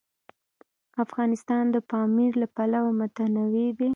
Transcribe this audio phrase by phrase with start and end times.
[1.03, 3.89] افغانستان د پامیر له پلوه متنوع دی.